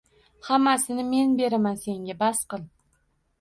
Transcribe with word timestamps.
Hammasini 0.45 1.05
men 1.09 1.35
beraman 1.41 1.77
senga 1.83 2.17
bas 2.25 2.43
qil. 2.55 2.67